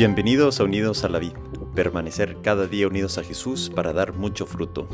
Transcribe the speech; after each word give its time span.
Bienvenidos 0.00 0.60
a 0.60 0.64
Unidos 0.64 1.04
a 1.04 1.10
la 1.10 1.18
Vida, 1.18 1.38
permanecer 1.74 2.38
cada 2.40 2.66
día 2.66 2.86
unidos 2.86 3.18
a 3.18 3.22
Jesús 3.22 3.68
para 3.68 3.92
dar 3.92 4.14
mucho 4.14 4.46
fruto. 4.46 4.88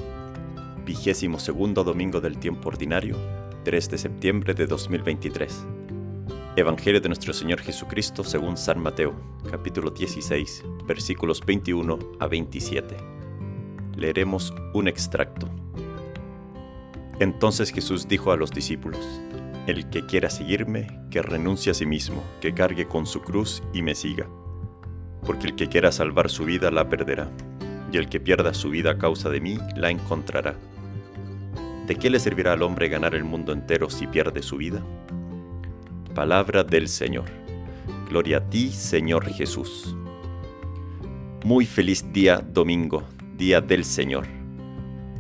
Vigésimo 0.85 1.39
segundo 1.39 1.85
domingo 1.85 2.21
del 2.21 2.39
tiempo 2.39 2.71
ordinario, 2.71 3.17
3 3.63 3.89
de 3.89 3.99
septiembre 3.99 4.53
de 4.53 4.67
2023. 4.67 5.65
Evangelio 6.57 7.01
de 7.01 7.09
nuestro 7.09 7.33
Señor 7.33 7.61
Jesucristo 7.61 8.25
según 8.25 8.57
San 8.57 8.81
Mateo, 8.81 9.15
capítulo 9.49 9.93
16, 9.93 10.65
versículos 10.89 11.41
21 11.47 12.01
a 12.19 12.27
27. 12.27 12.97
Leeremos 13.95 14.53
un 14.75 14.89
extracto. 14.89 15.49
Entonces 17.21 17.71
Jesús 17.71 18.09
dijo 18.09 18.33
a 18.33 18.37
los 18.37 18.51
discípulos, 18.51 19.07
El 19.69 19.89
que 19.89 20.05
quiera 20.05 20.31
seguirme, 20.31 20.89
que 21.13 21.23
renuncie 21.23 21.71
a 21.71 21.75
sí 21.75 21.87
mismo, 21.87 22.25
que 22.41 22.55
cargue 22.55 22.89
con 22.89 23.07
su 23.07 23.21
cruz 23.21 23.63
y 23.73 23.83
me 23.83 23.95
siga. 23.95 24.27
Porque 25.27 25.49
el 25.49 25.57
que 25.57 25.67
quiera 25.67 25.93
salvar 25.93 26.31
su 26.31 26.45
vida 26.45 26.71
la 26.71 26.89
perderá, 26.89 27.29
y 27.93 27.99
el 27.99 28.09
que 28.09 28.21
pierda 28.21 28.55
su 28.55 28.71
vida 28.71 28.93
a 28.93 28.99
causa 28.99 29.29
de 29.29 29.41
mí 29.41 29.59
la 29.77 29.91
encontrará. 29.91 30.55
¿De 31.87 31.97
qué 31.97 32.11
le 32.11 32.19
servirá 32.19 32.53
al 32.53 32.63
hombre 32.63 32.89
ganar 32.89 33.15
el 33.15 33.25
mundo 33.25 33.53
entero 33.53 33.91
si 33.91 34.07
pierde 34.07 34.43
su 34.43 34.57
vida? 34.57 34.83
Palabra 36.15 36.65
del 36.65 36.89
Señor. 36.89 37.27
Gloria 38.09 38.39
a 38.39 38.51
ti, 38.51 38.71
Señor 38.71 39.27
Jesús. 39.27 39.95
Muy 41.45 41.67
feliz 41.67 42.13
día 42.13 42.39
domingo, 42.39 43.05
día 43.37 43.61
del 43.61 43.85
Señor. 43.85 44.27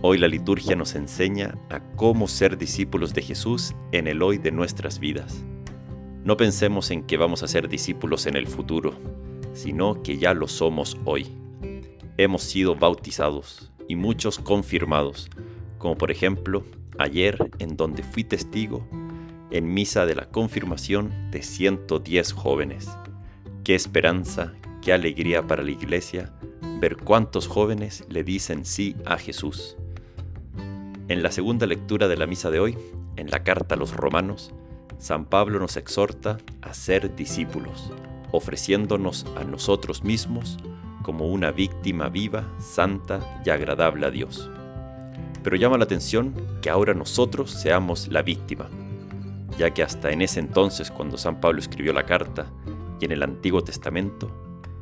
Hoy 0.02 0.18
la 0.18 0.28
liturgia 0.28 0.76
nos 0.76 0.94
enseña 0.94 1.58
a 1.70 1.80
cómo 1.96 2.28
ser 2.28 2.58
discípulos 2.58 3.14
de 3.14 3.22
Jesús 3.22 3.74
en 3.92 4.06
el 4.06 4.22
hoy 4.22 4.38
de 4.38 4.52
nuestras 4.52 4.98
vidas. 4.98 5.44
No 6.24 6.36
pensemos 6.36 6.90
en 6.90 7.04
que 7.04 7.16
vamos 7.16 7.42
a 7.42 7.48
ser 7.48 7.68
discípulos 7.68 8.26
en 8.26 8.36
el 8.36 8.46
futuro, 8.46 8.94
sino 9.56 10.02
que 10.02 10.18
ya 10.18 10.34
lo 10.34 10.46
somos 10.46 10.96
hoy. 11.04 11.26
Hemos 12.18 12.42
sido 12.42 12.76
bautizados 12.76 13.72
y 13.88 13.96
muchos 13.96 14.38
confirmados, 14.38 15.28
como 15.78 15.96
por 15.96 16.10
ejemplo 16.10 16.62
ayer 16.98 17.50
en 17.58 17.76
donde 17.76 18.02
fui 18.02 18.22
testigo 18.22 18.86
en 19.50 19.72
misa 19.72 20.06
de 20.06 20.14
la 20.14 20.26
confirmación 20.26 21.30
de 21.30 21.42
110 21.42 22.32
jóvenes. 22.32 22.88
Qué 23.64 23.74
esperanza, 23.74 24.54
qué 24.82 24.92
alegría 24.92 25.46
para 25.46 25.62
la 25.62 25.70
iglesia 25.70 26.32
ver 26.80 26.96
cuántos 26.96 27.48
jóvenes 27.48 28.04
le 28.08 28.22
dicen 28.24 28.64
sí 28.64 28.96
a 29.06 29.16
Jesús. 29.16 29.76
En 31.08 31.22
la 31.22 31.30
segunda 31.30 31.66
lectura 31.66 32.08
de 32.08 32.16
la 32.16 32.26
misa 32.26 32.50
de 32.50 32.60
hoy, 32.60 32.76
en 33.16 33.30
la 33.30 33.42
carta 33.44 33.74
a 33.74 33.78
los 33.78 33.94
romanos, 33.94 34.52
San 34.98 35.24
Pablo 35.26 35.58
nos 35.58 35.76
exhorta 35.76 36.38
a 36.62 36.74
ser 36.74 37.14
discípulos, 37.14 37.92
ofreciéndonos 38.36 39.26
a 39.36 39.44
nosotros 39.44 40.04
mismos 40.04 40.58
como 41.02 41.26
una 41.28 41.52
víctima 41.52 42.08
viva, 42.08 42.44
santa 42.58 43.40
y 43.44 43.50
agradable 43.50 44.06
a 44.06 44.10
Dios. 44.10 44.50
Pero 45.44 45.56
llama 45.56 45.78
la 45.78 45.84
atención 45.84 46.34
que 46.60 46.70
ahora 46.70 46.94
nosotros 46.94 47.52
seamos 47.52 48.08
la 48.08 48.22
víctima, 48.22 48.68
ya 49.56 49.72
que 49.72 49.84
hasta 49.84 50.10
en 50.10 50.22
ese 50.22 50.40
entonces, 50.40 50.90
cuando 50.90 51.16
San 51.16 51.40
Pablo 51.40 51.60
escribió 51.60 51.92
la 51.92 52.06
carta, 52.06 52.50
y 53.00 53.04
en 53.04 53.12
el 53.12 53.22
Antiguo 53.22 53.62
Testamento, 53.62 54.28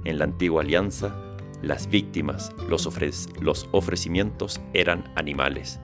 en 0.04 0.18
la 0.18 0.24
Antigua 0.24 0.62
Alianza, 0.62 1.14
las 1.60 1.88
víctimas, 1.88 2.52
los, 2.68 2.88
los 3.40 3.68
ofrecimientos 3.72 4.60
eran 4.72 5.04
animales, 5.16 5.78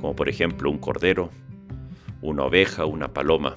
como 0.00 0.14
por 0.14 0.28
ejemplo 0.28 0.70
un 0.70 0.78
cordero, 0.78 1.30
una 2.20 2.44
oveja, 2.44 2.84
una 2.84 3.08
paloma, 3.12 3.56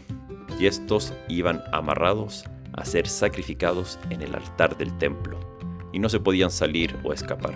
y 0.59 0.65
estos 0.65 1.13
iban 1.27 1.61
amarrados 1.71 2.45
a 2.75 2.85
ser 2.85 3.07
sacrificados 3.07 3.99
en 4.09 4.21
el 4.21 4.35
altar 4.35 4.77
del 4.77 4.95
templo, 4.97 5.39
y 5.91 5.99
no 5.99 6.09
se 6.09 6.19
podían 6.19 6.51
salir 6.51 6.95
o 7.03 7.13
escapar. 7.13 7.55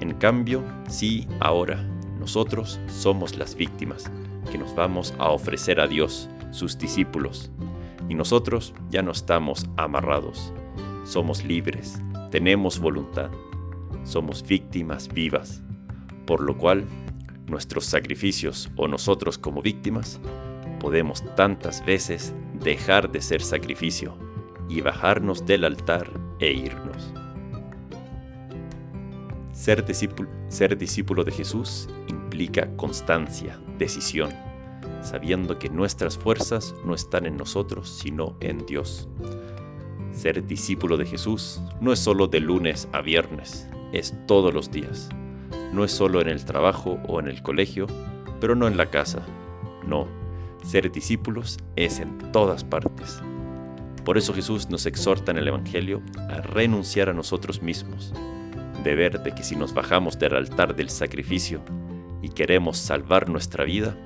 En 0.00 0.14
cambio, 0.14 0.64
sí, 0.88 1.26
ahora, 1.40 1.82
nosotros 2.18 2.80
somos 2.88 3.36
las 3.36 3.54
víctimas, 3.54 4.10
que 4.50 4.58
nos 4.58 4.74
vamos 4.74 5.14
a 5.18 5.28
ofrecer 5.30 5.80
a 5.80 5.86
Dios, 5.86 6.28
sus 6.50 6.78
discípulos. 6.78 7.50
Y 8.08 8.14
nosotros 8.14 8.74
ya 8.90 9.02
no 9.02 9.10
estamos 9.10 9.66
amarrados, 9.76 10.52
somos 11.04 11.44
libres, 11.44 12.00
tenemos 12.30 12.78
voluntad, 12.78 13.30
somos 14.04 14.42
víctimas 14.46 15.08
vivas, 15.08 15.62
por 16.26 16.40
lo 16.40 16.56
cual 16.56 16.84
nuestros 17.46 17.84
sacrificios 17.84 18.70
o 18.76 18.88
nosotros 18.88 19.36
como 19.36 19.62
víctimas 19.62 20.20
podemos 20.80 21.24
tantas 21.34 21.84
veces 21.84 22.34
dejar 22.62 23.10
de 23.10 23.20
ser 23.20 23.42
sacrificio 23.42 24.16
y 24.68 24.80
bajarnos 24.80 25.46
del 25.46 25.64
altar 25.64 26.10
e 26.38 26.52
irnos. 26.52 27.12
Ser 29.52 29.84
discípulo, 29.84 30.28
ser 30.48 30.76
discípulo 30.76 31.24
de 31.24 31.32
Jesús 31.32 31.88
implica 32.08 32.68
constancia, 32.76 33.58
decisión, 33.78 34.30
sabiendo 35.02 35.58
que 35.58 35.68
nuestras 35.68 36.16
fuerzas 36.16 36.74
no 36.84 36.94
están 36.94 37.26
en 37.26 37.36
nosotros, 37.36 37.88
sino 37.88 38.36
en 38.40 38.64
Dios. 38.66 39.08
Ser 40.12 40.46
discípulo 40.46 40.96
de 40.96 41.06
Jesús 41.06 41.60
no 41.80 41.92
es 41.92 41.98
solo 41.98 42.26
de 42.28 42.40
lunes 42.40 42.88
a 42.92 43.00
viernes, 43.00 43.68
es 43.92 44.14
todos 44.26 44.52
los 44.52 44.70
días. 44.70 45.08
No 45.72 45.84
es 45.84 45.92
solo 45.92 46.20
en 46.20 46.28
el 46.28 46.44
trabajo 46.44 46.98
o 47.08 47.20
en 47.20 47.28
el 47.28 47.42
colegio, 47.42 47.86
pero 48.40 48.54
no 48.54 48.66
en 48.66 48.76
la 48.76 48.90
casa. 48.90 49.24
No, 49.86 50.08
ser 50.64 50.90
discípulos 50.90 51.58
es 51.76 52.00
en 52.00 52.18
todas 52.32 52.64
partes. 52.64 53.22
Por 54.04 54.16
eso 54.16 54.32
Jesús 54.32 54.70
nos 54.70 54.86
exhorta 54.86 55.32
en 55.32 55.38
el 55.38 55.48
Evangelio 55.48 56.02
a 56.30 56.40
renunciar 56.40 57.08
a 57.10 57.12
nosotros 57.12 57.62
mismos, 57.62 58.12
de 58.82 58.94
ver 58.94 59.22
de 59.22 59.34
que 59.34 59.42
si 59.42 59.54
nos 59.54 59.74
bajamos 59.74 60.18
del 60.18 60.34
altar 60.34 60.74
del 60.74 60.88
sacrificio 60.88 61.60
y 62.22 62.30
queremos 62.30 62.78
salvar 62.78 63.28
nuestra 63.28 63.64
vida, 63.64 63.96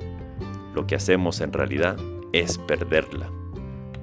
lo 0.75 0.87
que 0.87 0.97
hacemos 0.97 1.41
en 1.41 1.53
realidad 1.53 1.97
es 2.33 2.59
perderla. 2.59 3.31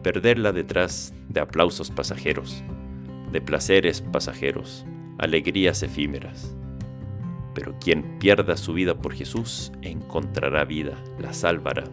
Perderla 0.04 0.52
detrás 0.52 1.14
de 1.28 1.42
aplausos 1.42 1.92
pasajeros, 1.92 2.64
de 3.31 3.42
placeres 3.42 4.02
pasajeros, 4.02 4.86
alegrías 5.18 5.84
efímeras. 5.84 6.56
Pero 7.54 7.78
quien 7.80 8.20
pierda 8.20 8.56
su 8.56 8.74
vida 8.74 8.96
por 8.96 9.14
Jesús 9.14 9.72
encontrará 9.81 10.64
vida, 10.64 10.94
la 11.20 11.34
salvará. 11.34 11.84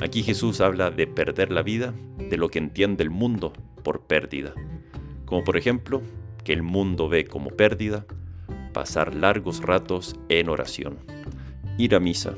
Aquí 0.00 0.22
Jesús 0.22 0.60
habla 0.60 0.90
de 0.90 1.06
perder 1.06 1.50
la 1.50 1.62
vida 1.62 1.94
de 2.18 2.36
lo 2.36 2.48
que 2.48 2.58
entiende 2.58 3.02
el 3.02 3.10
mundo 3.10 3.52
por 3.82 4.02
pérdida, 4.02 4.52
como 5.24 5.42
por 5.42 5.56
ejemplo 5.56 6.02
que 6.44 6.52
el 6.52 6.62
mundo 6.62 7.08
ve 7.08 7.24
como 7.24 7.50
pérdida 7.50 8.06
pasar 8.72 9.14
largos 9.14 9.62
ratos 9.62 10.16
en 10.28 10.50
oración, 10.50 10.98
ir 11.78 11.94
a 11.94 12.00
misa, 12.00 12.34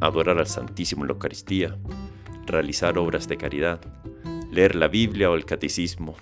adorar 0.00 0.38
al 0.38 0.46
Santísimo 0.46 1.02
en 1.02 1.08
la 1.08 1.14
Eucaristía, 1.14 1.76
realizar 2.46 2.96
obras 2.98 3.26
de 3.26 3.36
caridad, 3.36 3.80
leer 4.52 4.76
la 4.76 4.86
Biblia 4.86 5.30
o 5.30 5.34
el 5.34 5.44
Catecismo, 5.44 6.14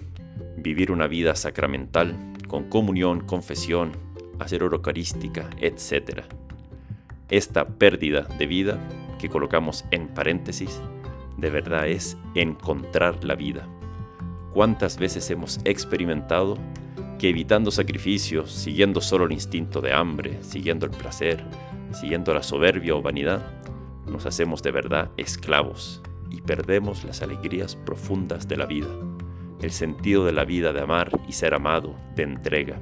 vivir 0.56 0.90
una 0.90 1.06
vida 1.06 1.34
sacramental 1.34 2.16
con 2.48 2.70
comunión, 2.70 3.20
confesión, 3.20 3.92
hacer 4.38 4.64
hora 4.64 4.76
eucarística, 4.76 5.48
etc. 5.60 6.22
Esta 7.28 7.68
pérdida 7.68 8.22
de 8.38 8.46
vida, 8.46 8.78
que 9.20 9.28
colocamos 9.28 9.84
en 9.90 10.08
paréntesis, 10.08 10.80
de 11.36 11.50
verdad 11.50 11.88
es 11.88 12.16
encontrar 12.34 13.22
la 13.24 13.34
vida. 13.34 13.68
¿Cuántas 14.52 14.98
veces 14.98 15.30
hemos 15.30 15.60
experimentado 15.64 16.56
que 17.18 17.28
evitando 17.28 17.70
sacrificios, 17.70 18.50
siguiendo 18.50 19.00
solo 19.00 19.26
el 19.26 19.32
instinto 19.32 19.80
de 19.80 19.92
hambre, 19.92 20.38
siguiendo 20.42 20.86
el 20.86 20.92
placer, 20.92 21.44
siguiendo 21.92 22.32
la 22.32 22.42
soberbia 22.42 22.94
o 22.94 23.02
vanidad, 23.02 23.42
nos 24.06 24.26
hacemos 24.26 24.62
de 24.62 24.70
verdad 24.70 25.10
esclavos 25.16 26.02
y 26.30 26.40
perdemos 26.40 27.04
las 27.04 27.22
alegrías 27.22 27.76
profundas 27.76 28.48
de 28.48 28.56
la 28.56 28.66
vida, 28.66 28.88
el 29.60 29.70
sentido 29.70 30.24
de 30.24 30.32
la 30.32 30.44
vida 30.44 30.72
de 30.72 30.80
amar 30.80 31.10
y 31.28 31.32
ser 31.32 31.54
amado, 31.54 31.94
de 32.16 32.22
entrega. 32.22 32.80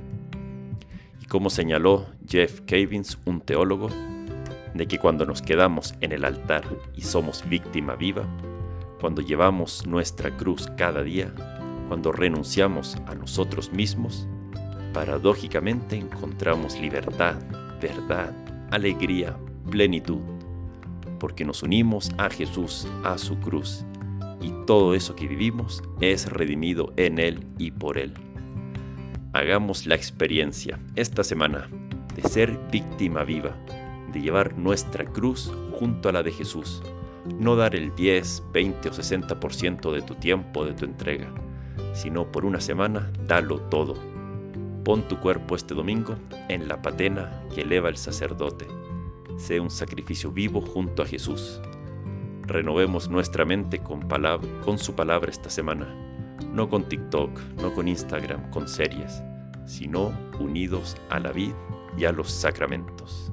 Y 1.20 1.26
como 1.26 1.50
señaló 1.50 2.06
Jeff 2.26 2.60
Cavins, 2.60 3.18
un 3.24 3.40
teólogo, 3.40 3.88
de 4.74 4.86
que 4.86 4.98
cuando 4.98 5.24
nos 5.26 5.42
quedamos 5.42 5.94
en 6.00 6.12
el 6.12 6.24
altar 6.24 6.64
y 6.94 7.02
somos 7.02 7.48
víctima 7.48 7.94
viva, 7.94 8.24
cuando 9.00 9.22
llevamos 9.22 9.86
nuestra 9.86 10.36
cruz 10.36 10.68
cada 10.76 11.02
día, 11.02 11.32
cuando 11.88 12.12
renunciamos 12.12 12.96
a 13.06 13.14
nosotros 13.14 13.72
mismos, 13.72 14.26
paradójicamente 14.92 15.96
encontramos 15.96 16.78
libertad, 16.78 17.36
verdad, 17.80 18.32
alegría, 18.70 19.36
plenitud, 19.70 20.20
porque 21.18 21.44
nos 21.44 21.62
unimos 21.62 22.10
a 22.18 22.28
Jesús, 22.30 22.86
a 23.04 23.18
su 23.18 23.38
cruz, 23.38 23.84
y 24.40 24.52
todo 24.66 24.94
eso 24.94 25.16
que 25.16 25.26
vivimos 25.26 25.82
es 26.00 26.30
redimido 26.30 26.92
en 26.96 27.18
Él 27.18 27.46
y 27.58 27.70
por 27.70 27.98
Él. 27.98 28.14
Hagamos 29.32 29.86
la 29.86 29.94
experiencia 29.94 30.78
esta 30.96 31.22
semana 31.22 31.68
de 32.14 32.28
ser 32.28 32.58
víctima 32.70 33.24
viva, 33.24 33.56
llevar 34.20 34.56
nuestra 34.56 35.04
cruz 35.04 35.52
junto 35.72 36.08
a 36.08 36.12
la 36.12 36.22
de 36.22 36.32
Jesús, 36.32 36.82
no 37.38 37.56
dar 37.56 37.74
el 37.74 37.94
10, 37.94 38.44
20 38.52 38.88
o 38.88 38.92
60% 38.92 39.92
de 39.92 40.02
tu 40.02 40.14
tiempo, 40.14 40.64
de 40.64 40.74
tu 40.74 40.84
entrega, 40.84 41.32
Si 41.92 42.10
no 42.10 42.30
por 42.30 42.44
una 42.44 42.60
semana, 42.60 43.10
dalo 43.26 43.60
todo. 43.62 43.94
Pon 44.84 45.02
tu 45.08 45.18
cuerpo 45.18 45.56
este 45.56 45.74
domingo 45.74 46.16
en 46.48 46.68
la 46.68 46.80
patena 46.80 47.42
que 47.54 47.62
eleva 47.62 47.88
el 47.88 47.96
sacerdote. 47.96 48.66
Sé 49.36 49.60
un 49.60 49.70
sacrificio 49.70 50.30
vivo 50.30 50.60
junto 50.60 51.02
a 51.02 51.06
Jesús. 51.06 51.60
Renovemos 52.42 53.08
nuestra 53.08 53.44
mente 53.44 53.78
con, 53.80 54.08
con 54.64 54.78
su 54.78 54.94
palabra 54.94 55.30
esta 55.30 55.50
semana, 55.50 55.94
no 56.52 56.68
con 56.68 56.88
TikTok, 56.88 57.38
no 57.60 57.74
con 57.74 57.88
Instagram, 57.88 58.50
con 58.50 58.66
series, 58.68 59.22
sino 59.66 60.12
unidos 60.40 60.96
a 61.10 61.20
la 61.20 61.32
vida 61.32 61.56
y 61.96 62.04
a 62.04 62.12
los 62.12 62.30
sacramentos. 62.30 63.32